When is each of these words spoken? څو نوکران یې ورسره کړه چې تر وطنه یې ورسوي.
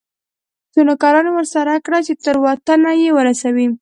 څو 0.73 0.79
نوکران 0.89 1.25
یې 1.27 1.33
ورسره 1.37 1.73
کړه 1.85 1.99
چې 2.07 2.13
تر 2.25 2.35
وطنه 2.45 2.91
یې 3.01 3.09
ورسوي. 3.17 3.67